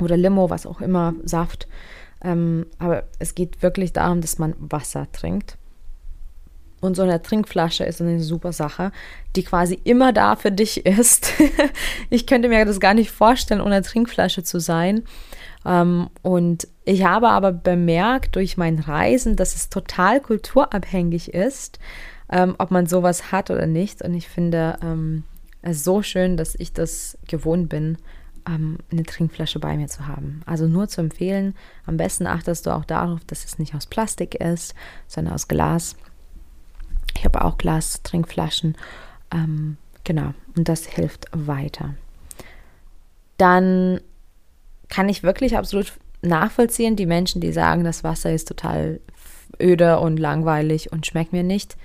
oder 0.00 0.18
Limo, 0.18 0.50
was 0.50 0.66
auch 0.66 0.82
immer, 0.82 1.14
Saft. 1.24 1.66
Ähm, 2.22 2.66
aber 2.78 3.04
es 3.18 3.34
geht 3.34 3.62
wirklich 3.62 3.94
darum, 3.94 4.20
dass 4.20 4.38
man 4.38 4.54
Wasser 4.58 5.10
trinkt. 5.12 5.56
Und 6.82 6.96
so 6.96 7.02
eine 7.02 7.22
Trinkflasche 7.22 7.84
ist 7.84 8.02
eine 8.02 8.18
super 8.20 8.52
Sache, 8.52 8.90
die 9.36 9.44
quasi 9.44 9.80
immer 9.84 10.12
da 10.12 10.34
für 10.34 10.50
dich 10.50 10.84
ist. 10.86 11.32
ich 12.10 12.26
könnte 12.26 12.48
mir 12.48 12.64
das 12.64 12.80
gar 12.80 12.92
nicht 12.92 13.12
vorstellen, 13.12 13.60
ohne 13.60 13.82
Trinkflasche 13.82 14.42
zu 14.42 14.58
sein. 14.58 15.04
Ähm, 15.64 16.10
und 16.22 16.66
ich 16.84 17.04
habe 17.04 17.28
aber 17.28 17.52
bemerkt 17.52 18.34
durch 18.34 18.56
mein 18.56 18.80
Reisen, 18.80 19.36
dass 19.36 19.54
es 19.54 19.70
total 19.70 20.20
kulturabhängig 20.20 21.32
ist, 21.32 21.78
ähm, 22.28 22.56
ob 22.58 22.72
man 22.72 22.86
sowas 22.86 23.30
hat 23.30 23.52
oder 23.52 23.66
nicht. 23.66 24.02
Und 24.02 24.14
ich 24.14 24.28
finde 24.28 24.76
ähm, 24.82 25.22
es 25.62 25.84
so 25.84 26.02
schön, 26.02 26.36
dass 26.36 26.56
ich 26.56 26.72
das 26.72 27.16
gewohnt 27.28 27.68
bin, 27.68 27.96
eine 28.44 29.04
Trinkflasche 29.06 29.60
bei 29.60 29.76
mir 29.76 29.86
zu 29.86 30.08
haben. 30.08 30.42
Also 30.46 30.66
nur 30.66 30.88
zu 30.88 31.00
empfehlen, 31.00 31.54
am 31.86 31.96
besten 31.96 32.26
achtest 32.26 32.66
du 32.66 32.70
auch 32.70 32.84
darauf, 32.84 33.20
dass 33.28 33.44
es 33.44 33.60
nicht 33.60 33.76
aus 33.76 33.86
Plastik 33.86 34.34
ist, 34.34 34.74
sondern 35.06 35.34
aus 35.34 35.46
Glas. 35.46 35.94
Ich 37.16 37.24
habe 37.24 37.44
auch 37.44 37.58
Glas-Trinkflaschen. 37.58 38.76
Ähm, 39.32 39.76
genau, 40.04 40.34
und 40.56 40.68
das 40.68 40.86
hilft 40.86 41.26
weiter. 41.32 41.94
Dann 43.38 44.00
kann 44.88 45.08
ich 45.08 45.22
wirklich 45.22 45.56
absolut 45.56 45.92
nachvollziehen, 46.22 46.96
die 46.96 47.06
Menschen, 47.06 47.40
die 47.40 47.52
sagen, 47.52 47.84
das 47.84 48.04
Wasser 48.04 48.32
ist 48.32 48.48
total 48.48 49.00
öde 49.60 49.98
und 49.98 50.18
langweilig 50.18 50.92
und 50.92 51.06
schmeckt 51.06 51.32
mir 51.32 51.42
nicht. 51.42 51.76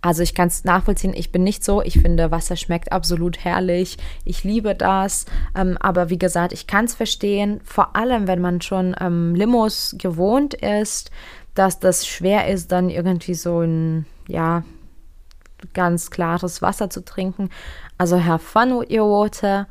Also 0.00 0.22
ich 0.22 0.34
kann 0.34 0.48
es 0.48 0.62
nachvollziehen, 0.62 1.12
ich 1.14 1.32
bin 1.32 1.42
nicht 1.42 1.64
so. 1.64 1.82
Ich 1.82 1.98
finde, 1.98 2.30
Wasser 2.30 2.56
schmeckt 2.56 2.92
absolut 2.92 3.44
herrlich. 3.44 3.96
Ich 4.24 4.44
liebe 4.44 4.74
das. 4.74 5.26
Ähm, 5.56 5.76
aber 5.80 6.08
wie 6.08 6.18
gesagt, 6.18 6.52
ich 6.52 6.68
kann 6.68 6.84
es 6.84 6.94
verstehen, 6.94 7.60
vor 7.64 7.96
allem 7.96 8.28
wenn 8.28 8.40
man 8.40 8.60
schon 8.60 8.94
ähm, 9.00 9.34
Limos 9.34 9.96
gewohnt 9.98 10.54
ist, 10.54 11.10
dass 11.54 11.80
das 11.80 12.06
schwer 12.06 12.46
ist, 12.46 12.70
dann 12.70 12.90
irgendwie 12.90 13.34
so 13.34 13.60
ein, 13.60 14.06
ja, 14.28 14.62
ganz 15.74 16.10
klares 16.10 16.62
Wasser 16.62 16.88
zu 16.88 17.04
trinken. 17.04 17.50
Also 17.96 18.24
have 18.24 18.44
fun 18.44 18.78
with 18.78 18.90
your 18.96 19.10
water. 19.10 19.66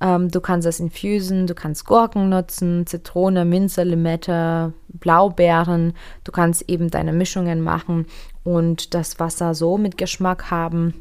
Ähm, 0.00 0.30
du 0.30 0.40
kannst 0.40 0.66
es 0.66 0.80
infusen, 0.80 1.46
du 1.46 1.54
kannst 1.54 1.86
Gurken 1.86 2.28
nutzen, 2.28 2.86
Zitrone, 2.86 3.44
Minze, 3.44 3.82
Limette, 3.82 4.72
Blaubeeren. 4.88 5.94
Du 6.24 6.32
kannst 6.32 6.68
eben 6.68 6.90
deine 6.90 7.12
Mischungen 7.12 7.60
machen 7.60 8.06
und 8.44 8.94
das 8.94 9.18
Wasser 9.18 9.54
so 9.54 9.78
mit 9.78 9.98
Geschmack 9.98 10.50
haben. 10.50 10.94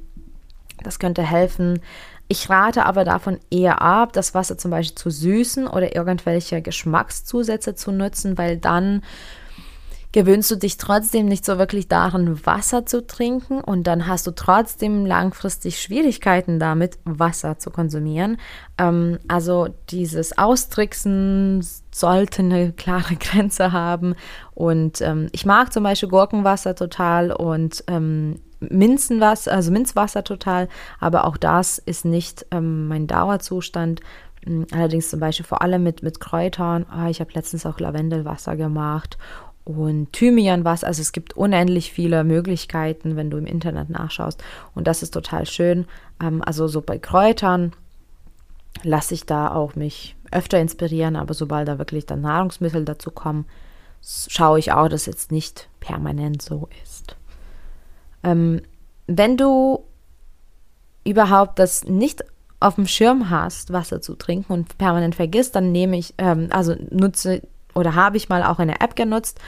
Das 0.83 0.97
könnte 0.97 1.23
helfen. 1.23 1.79
Ich 2.27 2.49
rate 2.49 2.85
aber 2.85 3.03
davon 3.03 3.39
eher 3.49 3.81
ab, 3.81 4.13
das 4.13 4.33
Wasser 4.33 4.57
zum 4.57 4.71
Beispiel 4.71 4.95
zu 4.95 5.09
süßen 5.09 5.67
oder 5.67 5.95
irgendwelche 5.95 6.61
Geschmackszusätze 6.61 7.75
zu 7.75 7.91
nutzen, 7.91 8.37
weil 8.37 8.57
dann 8.57 9.03
gewöhnst 10.11 10.51
du 10.51 10.55
dich 10.55 10.77
trotzdem 10.77 11.27
nicht 11.27 11.45
so 11.45 11.57
wirklich 11.57 11.87
daran, 11.87 12.45
Wasser 12.45 12.85
zu 12.85 13.05
trinken 13.05 13.61
und 13.61 13.87
dann 13.87 14.07
hast 14.07 14.27
du 14.27 14.31
trotzdem 14.31 15.05
langfristig 15.05 15.81
Schwierigkeiten 15.81 16.59
damit, 16.59 16.99
Wasser 17.05 17.59
zu 17.59 17.71
konsumieren. 17.71 18.37
Ähm, 18.77 19.19
also 19.27 19.69
dieses 19.89 20.37
Austricksen 20.37 21.65
sollte 21.93 22.41
eine 22.41 22.71
klare 22.77 23.15
Grenze 23.15 23.71
haben 23.71 24.15
und 24.53 25.01
ähm, 25.01 25.27
ich 25.31 25.45
mag 25.45 25.71
zum 25.71 25.83
Beispiel 25.83 26.09
Gurkenwasser 26.09 26.75
total 26.75 27.31
und 27.31 27.83
ähm, 27.87 28.41
Minzenwasser, 28.59 29.53
also 29.53 29.71
Minzwasser 29.71 30.23
total, 30.23 30.67
aber 30.99 31.25
auch 31.25 31.37
das 31.37 31.79
ist 31.79 32.05
nicht 32.05 32.45
ähm, 32.51 32.87
mein 32.87 33.07
Dauerzustand. 33.07 34.01
Allerdings 34.71 35.09
zum 35.09 35.19
Beispiel 35.19 35.45
vor 35.45 35.61
allem 35.61 35.83
mit, 35.83 36.01
mit 36.01 36.19
Kräutern. 36.19 36.87
Ah, 36.89 37.09
ich 37.09 37.19
habe 37.19 37.29
letztens 37.33 37.65
auch 37.67 37.79
Lavendelwasser 37.79 38.55
gemacht 38.55 39.19
und 39.63 40.11
Thymian 40.13 40.65
was. 40.65 40.83
Also 40.83 41.01
es 41.01 41.11
gibt 41.11 41.37
unendlich 41.37 41.91
viele 41.91 42.23
Möglichkeiten, 42.23 43.15
wenn 43.15 43.29
du 43.29 43.37
im 43.37 43.45
Internet 43.45 43.89
nachschaust. 43.89 44.43
Und 44.75 44.87
das 44.87 45.03
ist 45.03 45.11
total 45.11 45.45
schön. 45.45 45.85
Ähm, 46.21 46.41
also 46.43 46.67
so 46.67 46.81
bei 46.81 46.97
Kräutern 46.97 47.73
lasse 48.83 49.13
ich 49.13 49.25
da 49.25 49.53
auch 49.53 49.75
mich 49.75 50.15
öfter 50.31 50.59
inspirieren, 50.59 51.15
aber 51.15 51.33
sobald 51.33 51.67
da 51.67 51.77
wirklich 51.77 52.05
dann 52.05 52.21
Nahrungsmittel 52.21 52.85
dazu 52.85 53.11
kommen, 53.11 53.45
schaue 54.01 54.59
ich 54.59 54.71
auch, 54.71 54.87
dass 54.87 55.01
es 55.01 55.07
jetzt 55.07 55.31
nicht 55.31 55.69
permanent 55.79 56.41
so 56.41 56.69
ist. 56.83 57.17
Ähm, 58.23 58.61
wenn 59.07 59.37
du 59.37 59.83
überhaupt 61.03 61.59
das 61.59 61.83
nicht 61.83 62.23
auf 62.59 62.75
dem 62.75 62.87
Schirm 62.87 63.29
hast, 63.29 63.73
Wasser 63.73 64.01
zu 64.01 64.15
trinken 64.15 64.53
und 64.53 64.77
permanent 64.77 65.15
vergisst, 65.15 65.55
dann 65.55 65.71
nehme 65.71 65.97
ich, 65.97 66.13
ähm, 66.17 66.47
also 66.51 66.75
nutze 66.89 67.41
oder 67.73 67.95
habe 67.95 68.17
ich 68.17 68.29
mal 68.29 68.43
auch 68.43 68.59
eine 68.59 68.81
App 68.81 68.95
genutzt. 68.95 69.39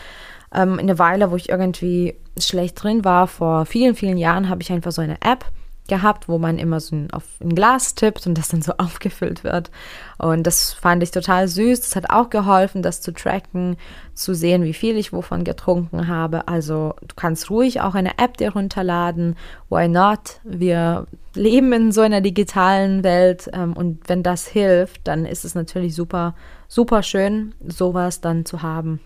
Ähm, 0.54 0.80
eine 0.80 1.00
Weile, 1.00 1.32
wo 1.32 1.36
ich 1.36 1.50
irgendwie 1.50 2.16
schlecht 2.38 2.82
drin 2.82 3.04
war, 3.04 3.28
vor 3.28 3.66
vielen, 3.66 3.96
vielen 3.96 4.18
Jahren, 4.18 4.50
habe 4.50 4.62
ich 4.62 4.72
einfach 4.72 4.92
so 4.92 5.02
eine 5.02 5.22
App 5.22 5.46
gehabt, 5.88 6.30
wo 6.30 6.38
man 6.38 6.58
immer 6.60 6.80
so 6.80 6.96
ein, 6.96 7.12
auf 7.12 7.24
ein 7.42 7.56
Glas 7.56 7.96
tippt 7.96 8.26
und 8.26 8.38
das 8.38 8.48
dann 8.48 8.62
so 8.62 8.74
aufgefüllt 8.78 9.44
wird. 9.44 9.70
Und 10.18 10.48
das 10.48 10.74
fand 10.74 11.04
ich 11.04 11.12
total 11.12 11.48
süß. 11.48 11.82
Das 11.82 11.96
hat 11.96 12.10
auch 12.10 12.30
geholfen, 12.30 12.82
das 12.82 13.02
zu 13.02 13.12
tracken, 13.14 13.78
zu 14.14 14.34
sehen, 14.34 14.64
wie 14.64 14.74
viel 14.74 14.98
ich 14.98 15.12
wovon 15.12 15.44
getrunken 15.44 16.08
habe. 16.08 16.48
Also 16.48 16.96
du 17.02 17.16
kannst 17.16 17.50
ruhig 17.50 17.82
auch 17.82 17.96
eine 17.96 18.18
App 18.18 18.38
dir 18.38 18.54
runterladen. 18.54 19.36
Why 19.70 19.88
not? 19.88 20.40
Wir 20.44 21.06
leben 21.36 21.74
in 21.74 21.92
so 21.92 22.02
einer 22.02 22.22
digitalen 22.22 23.04
Welt 23.04 23.50
ähm, 23.54 23.74
und 23.74 24.08
wenn 24.08 24.24
das 24.24 24.48
hilft, 24.48 25.08
dann 25.08 25.26
ist 25.26 25.44
es 25.44 25.56
natürlich 25.56 25.96
super 25.96 26.36
super 26.74 27.04
schön, 27.04 27.54
sowas 27.66 28.20
dann 28.20 28.46
zu 28.46 28.64
haben. 28.64 29.00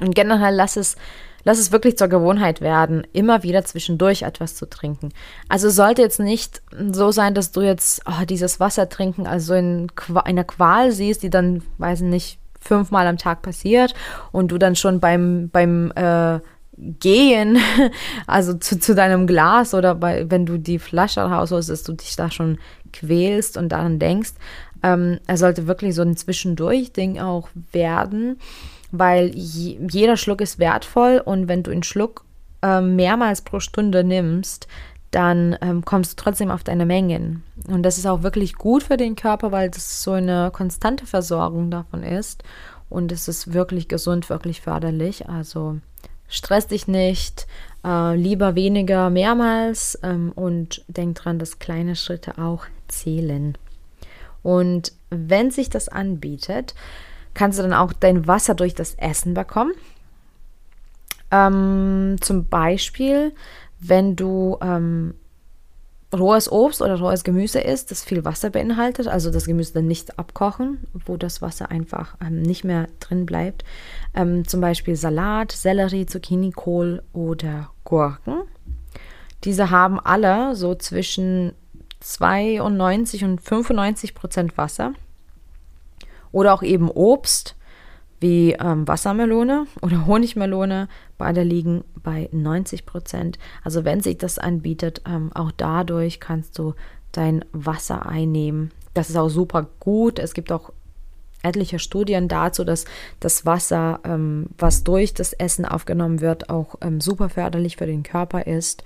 Und 0.00 0.14
generell 0.14 0.54
lass 0.54 0.76
es, 0.76 0.96
lass 1.44 1.58
es 1.58 1.70
wirklich 1.72 1.98
zur 1.98 2.08
Gewohnheit 2.08 2.60
werden, 2.60 3.06
immer 3.12 3.42
wieder 3.42 3.64
zwischendurch 3.64 4.22
etwas 4.22 4.54
zu 4.56 4.68
trinken. 4.68 5.10
Also 5.48 5.68
sollte 5.68 6.02
jetzt 6.02 6.20
nicht 6.20 6.62
so 6.92 7.12
sein, 7.12 7.34
dass 7.34 7.52
du 7.52 7.60
jetzt 7.60 8.02
oh, 8.06 8.24
dieses 8.24 8.58
Wasser 8.58 8.88
trinken 8.88 9.26
also 9.26 9.54
in 9.54 9.88
einer 10.24 10.44
Qual 10.44 10.92
siehst, 10.92 11.22
die 11.22 11.30
dann, 11.30 11.62
weiß 11.78 12.00
ich 12.00 12.08
nicht, 12.08 12.38
fünfmal 12.60 13.06
am 13.06 13.18
Tag 13.18 13.42
passiert 13.42 13.94
und 14.32 14.48
du 14.48 14.58
dann 14.58 14.76
schon 14.76 14.98
beim, 14.98 15.50
beim 15.50 15.92
äh, 15.94 16.40
Gehen, 16.78 17.58
also 18.26 18.54
zu, 18.54 18.78
zu 18.78 18.94
deinem 18.94 19.26
Glas 19.26 19.72
oder 19.72 19.94
bei, 19.94 20.30
wenn 20.30 20.44
du 20.44 20.58
die 20.58 20.78
Flasche 20.78 21.20
rausholst, 21.22 21.70
dass 21.70 21.84
du 21.84 21.92
dich 21.92 22.16
da 22.16 22.30
schon 22.30 22.58
quälst 22.92 23.56
und 23.56 23.70
daran 23.70 23.98
denkst. 23.98 24.32
Ähm, 24.86 25.18
er 25.26 25.36
sollte 25.36 25.66
wirklich 25.66 25.96
so 25.96 26.02
ein 26.02 26.16
Zwischendurch-Ding 26.16 27.18
auch 27.18 27.48
werden, 27.72 28.38
weil 28.92 29.34
je, 29.34 29.78
jeder 29.90 30.16
Schluck 30.16 30.40
ist 30.40 30.60
wertvoll 30.60 31.20
und 31.24 31.48
wenn 31.48 31.64
du 31.64 31.72
einen 31.72 31.82
Schluck 31.82 32.24
äh, 32.62 32.80
mehrmals 32.80 33.42
pro 33.42 33.58
Stunde 33.58 34.04
nimmst, 34.04 34.68
dann 35.10 35.56
ähm, 35.60 35.84
kommst 35.84 36.12
du 36.12 36.22
trotzdem 36.22 36.50
auf 36.50 36.62
deine 36.62 36.86
Mengen. 36.86 37.42
Und 37.68 37.82
das 37.82 37.98
ist 37.98 38.06
auch 38.06 38.22
wirklich 38.22 38.54
gut 38.54 38.84
für 38.84 38.96
den 38.96 39.16
Körper, 39.16 39.50
weil 39.50 39.70
das 39.70 40.02
so 40.02 40.12
eine 40.12 40.50
konstante 40.52 41.06
Versorgung 41.06 41.70
davon 41.70 42.04
ist. 42.04 42.44
Und 42.88 43.10
es 43.10 43.26
ist 43.26 43.52
wirklich 43.52 43.88
gesund, 43.88 44.30
wirklich 44.30 44.60
förderlich. 44.60 45.28
Also 45.28 45.78
stress 46.28 46.68
dich 46.68 46.86
nicht, 46.86 47.46
äh, 47.84 48.14
lieber 48.14 48.54
weniger 48.54 49.10
mehrmals 49.10 49.98
ähm, 50.02 50.32
und 50.34 50.84
denk 50.86 51.16
dran, 51.16 51.40
dass 51.40 51.58
kleine 51.58 51.96
Schritte 51.96 52.38
auch 52.38 52.66
zählen. 52.86 53.56
Und 54.46 54.92
wenn 55.10 55.50
sich 55.50 55.70
das 55.70 55.88
anbietet, 55.88 56.76
kannst 57.34 57.58
du 57.58 57.64
dann 57.64 57.72
auch 57.72 57.92
dein 57.92 58.28
Wasser 58.28 58.54
durch 58.54 58.76
das 58.76 58.94
Essen 58.94 59.34
bekommen. 59.34 59.72
Ähm, 61.32 62.14
zum 62.20 62.46
Beispiel, 62.46 63.32
wenn 63.80 64.14
du 64.14 64.56
ähm, 64.62 65.14
rohes 66.14 66.48
Obst 66.52 66.80
oder 66.80 66.96
rohes 66.96 67.24
Gemüse 67.24 67.58
isst, 67.58 67.90
das 67.90 68.04
viel 68.04 68.24
Wasser 68.24 68.50
beinhaltet, 68.50 69.08
also 69.08 69.32
das 69.32 69.46
Gemüse 69.46 69.74
dann 69.74 69.88
nicht 69.88 70.16
abkochen, 70.16 70.78
wo 70.92 71.16
das 71.16 71.42
Wasser 71.42 71.72
einfach 71.72 72.14
ähm, 72.24 72.40
nicht 72.40 72.62
mehr 72.62 72.86
drin 73.00 73.26
bleibt. 73.26 73.64
Ähm, 74.14 74.46
zum 74.46 74.60
Beispiel 74.60 74.94
Salat, 74.94 75.50
Sellerie, 75.50 76.06
Zucchini, 76.06 76.52
Kohl 76.52 77.02
oder 77.12 77.70
Gurken. 77.82 78.42
Diese 79.42 79.70
haben 79.72 79.98
alle 79.98 80.54
so 80.54 80.76
zwischen 80.76 81.52
92 82.00 83.24
und 83.24 83.40
95 83.40 84.14
Prozent 84.14 84.58
Wasser. 84.58 84.92
Oder 86.32 86.54
auch 86.54 86.62
eben 86.62 86.90
Obst 86.90 87.56
wie 88.20 88.52
ähm, 88.52 88.86
Wassermelone 88.88 89.66
oder 89.82 90.06
Honigmelone. 90.06 90.88
Beide 91.18 91.42
liegen 91.42 91.84
bei 92.02 92.28
90 92.32 92.86
Prozent. 92.86 93.38
Also 93.64 93.84
wenn 93.84 94.00
sich 94.00 94.18
das 94.18 94.38
anbietet, 94.38 95.02
ähm, 95.06 95.30
auch 95.34 95.52
dadurch 95.52 96.20
kannst 96.20 96.58
du 96.58 96.74
dein 97.12 97.44
Wasser 97.52 98.06
einnehmen. 98.06 98.72
Das 98.94 99.10
ist 99.10 99.16
auch 99.16 99.28
super 99.28 99.68
gut. 99.80 100.18
Es 100.18 100.34
gibt 100.34 100.52
auch 100.52 100.72
etliche 101.42 101.78
Studien 101.78 102.28
dazu, 102.28 102.64
dass 102.64 102.84
das 103.20 103.46
Wasser, 103.46 104.00
ähm, 104.04 104.46
was 104.58 104.84
durch 104.84 105.14
das 105.14 105.32
Essen 105.32 105.64
aufgenommen 105.64 106.20
wird, 106.20 106.50
auch 106.50 106.76
ähm, 106.80 107.00
super 107.00 107.28
förderlich 107.28 107.76
für 107.76 107.86
den 107.86 108.02
Körper 108.02 108.46
ist. 108.46 108.84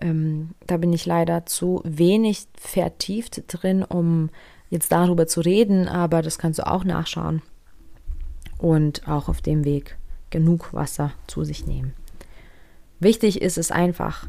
Ähm, 0.00 0.50
da 0.66 0.76
bin 0.76 0.92
ich 0.92 1.06
leider 1.06 1.46
zu 1.46 1.82
wenig 1.84 2.46
vertieft 2.56 3.44
drin, 3.48 3.82
um 3.82 4.30
jetzt 4.70 4.92
darüber 4.92 5.26
zu 5.26 5.40
reden, 5.40 5.88
aber 5.88 6.22
das 6.22 6.38
kannst 6.38 6.58
du 6.58 6.66
auch 6.66 6.84
nachschauen 6.84 7.42
und 8.58 9.08
auch 9.08 9.28
auf 9.28 9.40
dem 9.40 9.64
Weg 9.64 9.96
genug 10.30 10.72
Wasser 10.74 11.12
zu 11.26 11.44
sich 11.44 11.66
nehmen. 11.66 11.94
Wichtig 13.00 13.40
ist 13.40 13.58
es 13.58 13.70
einfach, 13.70 14.28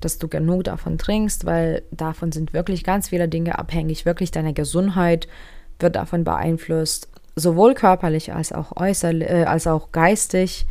dass 0.00 0.18
du 0.18 0.28
genug 0.28 0.64
davon 0.64 0.98
trinkst, 0.98 1.46
weil 1.46 1.82
davon 1.90 2.32
sind 2.32 2.52
wirklich 2.52 2.84
ganz 2.84 3.08
viele 3.08 3.28
Dinge 3.28 3.58
abhängig. 3.58 4.04
Wirklich 4.04 4.30
deine 4.30 4.52
Gesundheit 4.52 5.28
wird 5.78 5.96
davon 5.96 6.24
beeinflusst, 6.24 7.08
sowohl 7.36 7.74
körperlich 7.74 8.32
als 8.32 8.52
auch 8.52 8.76
äußerlich, 8.76 9.28
äh, 9.28 9.44
als 9.44 9.66
auch 9.66 9.92
geistig. 9.92 10.66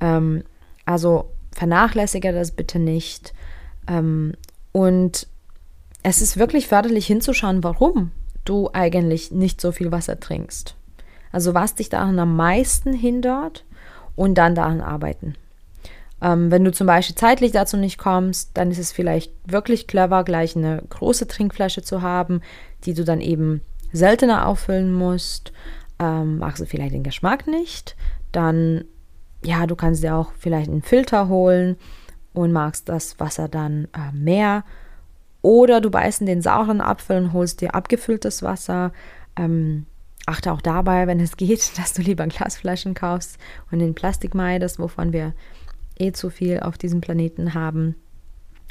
Ähm, 0.00 0.44
also 0.84 1.30
vernachlässige 1.52 2.32
das 2.32 2.50
bitte 2.52 2.78
nicht. 2.78 3.34
Ähm, 3.86 4.34
und 4.72 5.26
es 6.02 6.22
ist 6.22 6.36
wirklich 6.36 6.66
förderlich 6.66 7.06
hinzuschauen, 7.06 7.62
warum 7.62 8.10
du 8.44 8.70
eigentlich 8.72 9.30
nicht 9.30 9.60
so 9.60 9.72
viel 9.72 9.92
Wasser 9.92 10.18
trinkst. 10.18 10.74
Also 11.30 11.54
was 11.54 11.74
dich 11.74 11.88
daran 11.88 12.18
am 12.18 12.36
meisten 12.36 12.92
hindert 12.92 13.64
und 14.16 14.34
dann 14.34 14.54
daran 14.54 14.80
arbeiten. 14.80 15.34
Ähm, 16.20 16.50
wenn 16.50 16.64
du 16.64 16.72
zum 16.72 16.86
Beispiel 16.86 17.16
zeitlich 17.16 17.52
dazu 17.52 17.76
nicht 17.76 17.98
kommst, 17.98 18.50
dann 18.54 18.70
ist 18.70 18.78
es 18.78 18.92
vielleicht 18.92 19.32
wirklich 19.46 19.86
clever, 19.86 20.24
gleich 20.24 20.56
eine 20.56 20.82
große 20.88 21.26
Trinkflasche 21.26 21.82
zu 21.82 22.02
haben, 22.02 22.42
die 22.84 22.94
du 22.94 23.04
dann 23.04 23.20
eben 23.20 23.60
seltener 23.92 24.46
auffüllen 24.46 24.92
musst. 24.92 25.52
Ähm, 25.98 26.38
magst 26.38 26.60
du 26.60 26.66
vielleicht 26.66 26.94
den 26.94 27.02
Geschmack 27.02 27.46
nicht, 27.46 27.96
dann 28.32 28.84
ja, 29.44 29.66
du 29.66 29.74
kannst 29.74 30.02
dir 30.02 30.14
auch 30.14 30.32
vielleicht 30.38 30.70
einen 30.70 30.82
Filter 30.82 31.28
holen 31.28 31.76
und 32.32 32.52
magst 32.52 32.88
das 32.88 33.18
Wasser 33.20 33.48
dann 33.48 33.88
äh, 33.94 34.12
mehr. 34.12 34.64
Oder 35.42 35.80
du 35.80 35.90
beißt 35.90 36.20
in 36.20 36.26
den 36.26 36.42
sauren 36.42 36.80
Apfel 36.80 37.18
und 37.18 37.32
holst 37.32 37.60
dir 37.60 37.74
abgefülltes 37.74 38.42
Wasser. 38.42 38.92
Ähm, 39.36 39.86
achte 40.26 40.52
auch 40.52 40.62
dabei, 40.62 41.06
wenn 41.06 41.20
es 41.20 41.36
geht, 41.36 41.72
dass 41.78 41.92
du 41.92 42.02
lieber 42.02 42.26
Glasflaschen 42.26 42.94
kaufst 42.94 43.38
und 43.70 43.80
den 43.80 43.94
Plastik 43.94 44.34
meidest, 44.34 44.78
wovon 44.78 45.12
wir 45.12 45.34
eh 45.98 46.12
zu 46.12 46.30
viel 46.30 46.60
auf 46.60 46.78
diesem 46.78 47.00
Planeten 47.00 47.54
haben. 47.54 47.96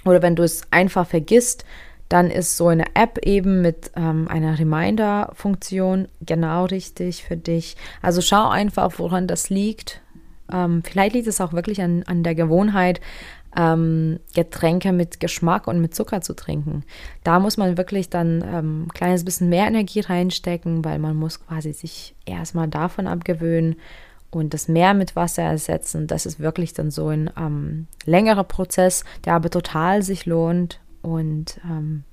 Oder 0.05 0.21
wenn 0.21 0.35
du 0.35 0.43
es 0.43 0.63
einfach 0.71 1.05
vergisst, 1.05 1.65
dann 2.09 2.29
ist 2.29 2.57
so 2.57 2.67
eine 2.67 2.85
App 2.95 3.19
eben 3.19 3.61
mit 3.61 3.91
ähm, 3.95 4.27
einer 4.27 4.59
Reminder-Funktion 4.59 6.09
genau 6.19 6.65
richtig 6.65 7.23
für 7.23 7.37
dich. 7.37 7.77
Also 8.01 8.21
schau 8.21 8.49
einfach, 8.49 8.91
woran 8.97 9.27
das 9.27 9.49
liegt. 9.49 10.01
Ähm, 10.51 10.83
vielleicht 10.83 11.15
liegt 11.15 11.27
es 11.27 11.39
auch 11.39 11.53
wirklich 11.53 11.81
an, 11.81 12.03
an 12.03 12.23
der 12.23 12.35
Gewohnheit, 12.35 12.99
ähm, 13.55 14.19
Getränke 14.33 14.91
mit 14.91 15.19
Geschmack 15.19 15.67
und 15.67 15.81
mit 15.81 15.93
Zucker 15.93 16.21
zu 16.21 16.33
trinken. 16.33 16.83
Da 17.23 17.39
muss 17.39 17.57
man 17.57 17.77
wirklich 17.77 18.09
dann 18.09 18.43
ähm, 18.45 18.83
ein 18.83 18.93
kleines 18.93 19.25
bisschen 19.25 19.49
mehr 19.49 19.67
Energie 19.67 20.01
reinstecken, 20.01 20.85
weil 20.85 20.99
man 20.99 21.15
muss 21.15 21.45
quasi 21.45 21.73
sich 21.73 22.15
erstmal 22.25 22.67
davon 22.67 23.07
abgewöhnen 23.07 23.75
und 24.29 24.53
das 24.53 24.67
Meer 24.67 24.93
mit 24.93 25.15
Wasser 25.15 25.43
ersetzen. 25.43 26.07
Das 26.07 26.25
ist 26.25 26.39
wirklich 26.39 26.73
dann 26.73 26.91
so 26.91 27.09
ein 27.09 27.29
ähm, 27.37 27.87
längerer 28.05 28.45
Prozess, 28.45 29.03
der 29.25 29.33
aber 29.33 29.49
total 29.49 30.03
sich 30.03 30.25
lohnt. 30.25 30.79
Und 31.01 31.59
ähm, 31.65 32.03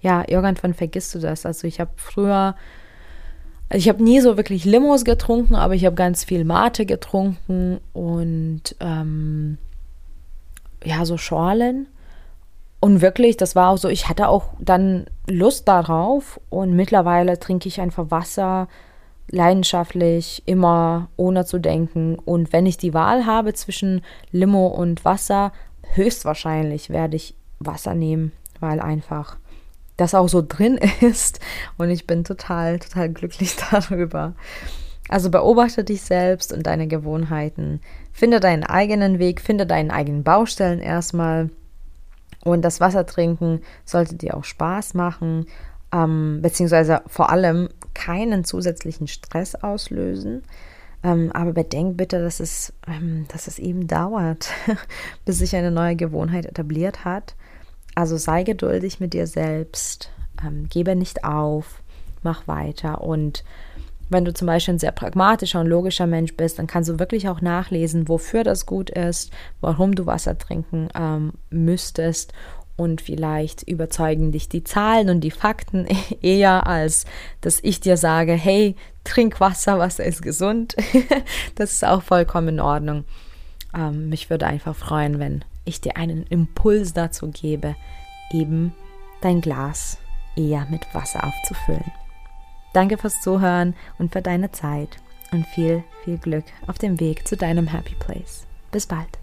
ja, 0.00 0.24
irgendwann 0.26 0.74
vergisst 0.74 1.14
du 1.14 1.18
das. 1.18 1.44
Also 1.44 1.66
ich 1.66 1.80
habe 1.80 1.90
früher 1.96 2.54
also 3.70 3.82
ich 3.82 3.88
habe 3.88 4.02
nie 4.02 4.20
so 4.20 4.36
wirklich 4.36 4.64
Limos 4.64 5.04
getrunken, 5.04 5.54
aber 5.54 5.74
ich 5.74 5.84
habe 5.84 5.94
ganz 5.94 6.24
viel 6.24 6.44
Mate 6.44 6.86
getrunken 6.86 7.80
und 7.92 8.62
ähm, 8.80 9.58
ja, 10.84 11.04
so 11.04 11.16
Schorlen. 11.16 11.88
Und 12.80 13.00
wirklich, 13.00 13.36
das 13.36 13.56
war 13.56 13.70
auch 13.70 13.78
so, 13.78 13.88
ich 13.88 14.08
hatte 14.08 14.28
auch 14.28 14.50
dann 14.60 15.06
Lust 15.28 15.66
darauf 15.66 16.40
und 16.48 16.74
mittlerweile 16.74 17.38
trinke 17.38 17.68
ich 17.68 17.80
einfach 17.80 18.10
Wasser 18.10 18.68
leidenschaftlich, 19.30 20.42
immer 20.46 21.08
ohne 21.16 21.44
zu 21.44 21.58
denken. 21.58 22.16
Und 22.16 22.52
wenn 22.52 22.66
ich 22.66 22.78
die 22.78 22.94
Wahl 22.94 23.26
habe 23.26 23.52
zwischen 23.54 24.02
Limo 24.30 24.68
und 24.68 25.04
Wasser, 25.04 25.52
höchstwahrscheinlich 25.94 26.90
werde 26.90 27.16
ich 27.16 27.34
Wasser 27.58 27.94
nehmen, 27.94 28.32
weil 28.60 28.80
einfach 28.80 29.36
das 29.96 30.14
auch 30.14 30.28
so 30.28 30.42
drin 30.46 30.78
ist 31.00 31.40
und 31.76 31.90
ich 31.90 32.06
bin 32.06 32.24
total, 32.24 32.78
total 32.78 33.10
glücklich 33.10 33.56
darüber. 33.70 34.34
Also 35.08 35.30
beobachte 35.30 35.84
dich 35.84 36.02
selbst 36.02 36.52
und 36.52 36.66
deine 36.66 36.86
Gewohnheiten. 36.86 37.80
Finde 38.12 38.40
deinen 38.40 38.64
eigenen 38.64 39.18
Weg, 39.18 39.40
finde 39.40 39.66
deinen 39.66 39.90
eigenen 39.90 40.22
Baustellen 40.22 40.80
erstmal. 40.80 41.50
Und 42.44 42.62
das 42.62 42.80
Wasser 42.80 43.06
trinken 43.06 43.62
sollte 43.84 44.14
dir 44.14 44.36
auch 44.36 44.44
Spaß 44.44 44.94
machen, 44.94 45.46
ähm, 45.92 46.40
beziehungsweise 46.42 47.02
vor 47.06 47.30
allem 47.30 47.68
keinen 47.94 48.44
zusätzlichen 48.44 49.08
Stress 49.08 49.54
auslösen. 49.54 50.42
Ähm, 51.02 51.30
aber 51.32 51.52
bedenk 51.52 51.96
bitte, 51.96 52.20
dass 52.20 52.40
es, 52.40 52.72
ähm, 52.86 53.26
dass 53.28 53.46
es 53.46 53.58
eben 53.58 53.86
dauert, 53.86 54.50
bis 55.24 55.38
sich 55.38 55.54
eine 55.56 55.70
neue 55.70 55.96
Gewohnheit 55.96 56.44
etabliert 56.46 57.04
hat. 57.04 57.34
Also 57.94 58.16
sei 58.16 58.42
geduldig 58.42 59.00
mit 59.00 59.14
dir 59.14 59.26
selbst, 59.26 60.10
ähm, 60.44 60.68
gebe 60.68 60.96
nicht 60.96 61.24
auf, 61.24 61.82
mach 62.22 62.46
weiter 62.46 63.00
und 63.00 63.44
wenn 64.08 64.24
du 64.24 64.32
zum 64.32 64.46
Beispiel 64.46 64.74
ein 64.74 64.78
sehr 64.78 64.92
pragmatischer 64.92 65.60
und 65.60 65.66
logischer 65.66 66.06
Mensch 66.06 66.34
bist, 66.36 66.58
dann 66.58 66.66
kannst 66.66 66.88
du 66.88 66.98
wirklich 66.98 67.28
auch 67.28 67.40
nachlesen, 67.40 68.08
wofür 68.08 68.44
das 68.44 68.66
gut 68.66 68.90
ist, 68.90 69.32
warum 69.60 69.94
du 69.94 70.06
Wasser 70.06 70.38
trinken 70.38 70.88
ähm, 70.94 71.32
müsstest. 71.50 72.32
Und 72.76 73.00
vielleicht 73.00 73.64
überzeugen 73.64 74.30
dich 74.30 74.48
die 74.48 74.62
Zahlen 74.62 75.10
und 75.10 75.20
die 75.20 75.32
Fakten 75.32 75.88
eher, 76.22 76.66
als 76.66 77.06
dass 77.40 77.58
ich 77.62 77.80
dir 77.80 77.96
sage, 77.96 78.32
hey, 78.32 78.76
trink 79.04 79.40
Wasser, 79.40 79.78
Wasser 79.78 80.04
ist 80.04 80.22
gesund. 80.22 80.76
das 81.56 81.72
ist 81.72 81.84
auch 81.84 82.02
vollkommen 82.02 82.48
in 82.48 82.60
Ordnung. 82.60 83.04
Ähm, 83.74 84.08
mich 84.08 84.30
würde 84.30 84.46
einfach 84.46 84.76
freuen, 84.76 85.18
wenn 85.18 85.44
ich 85.64 85.80
dir 85.80 85.96
einen 85.96 86.22
Impuls 86.24 86.94
dazu 86.94 87.28
gebe, 87.28 87.74
eben 88.32 88.72
dein 89.20 89.40
Glas 89.40 89.98
eher 90.36 90.66
mit 90.70 90.82
Wasser 90.94 91.24
aufzufüllen. 91.24 91.92
Danke 92.78 92.96
fürs 92.96 93.20
Zuhören 93.20 93.74
und 93.98 94.12
für 94.12 94.22
deine 94.22 94.52
Zeit 94.52 94.98
und 95.32 95.44
viel, 95.48 95.82
viel 96.04 96.16
Glück 96.16 96.44
auf 96.68 96.78
dem 96.78 97.00
Weg 97.00 97.26
zu 97.26 97.36
deinem 97.36 97.66
Happy 97.66 97.96
Place. 97.96 98.46
Bis 98.70 98.86
bald. 98.86 99.18